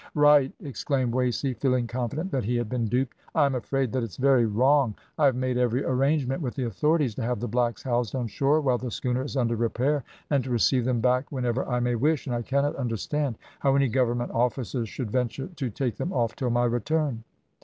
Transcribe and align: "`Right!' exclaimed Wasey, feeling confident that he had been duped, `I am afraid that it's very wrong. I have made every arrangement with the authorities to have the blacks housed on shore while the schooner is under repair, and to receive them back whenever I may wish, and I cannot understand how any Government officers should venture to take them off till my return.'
"`Right!' 0.15 0.51
exclaimed 0.63 1.13
Wasey, 1.13 1.53
feeling 1.53 1.85
confident 1.85 2.31
that 2.31 2.43
he 2.43 2.55
had 2.55 2.67
been 2.67 2.87
duped, 2.87 3.15
`I 3.35 3.45
am 3.45 3.53
afraid 3.53 3.91
that 3.91 4.01
it's 4.01 4.17
very 4.17 4.47
wrong. 4.47 4.95
I 5.19 5.25
have 5.25 5.35
made 5.35 5.59
every 5.59 5.83
arrangement 5.85 6.41
with 6.41 6.55
the 6.55 6.63
authorities 6.65 7.13
to 7.13 7.21
have 7.21 7.39
the 7.39 7.47
blacks 7.47 7.83
housed 7.83 8.15
on 8.15 8.25
shore 8.25 8.61
while 8.61 8.79
the 8.79 8.89
schooner 8.89 9.21
is 9.23 9.37
under 9.37 9.55
repair, 9.55 10.03
and 10.31 10.43
to 10.43 10.49
receive 10.49 10.85
them 10.85 11.01
back 11.01 11.31
whenever 11.31 11.67
I 11.69 11.79
may 11.81 11.93
wish, 11.93 12.25
and 12.25 12.35
I 12.35 12.41
cannot 12.41 12.75
understand 12.77 13.37
how 13.59 13.75
any 13.75 13.89
Government 13.89 14.31
officers 14.31 14.89
should 14.89 15.11
venture 15.11 15.49
to 15.49 15.69
take 15.69 15.97
them 15.97 16.11
off 16.13 16.35
till 16.35 16.49
my 16.49 16.65
return.' 16.65 17.23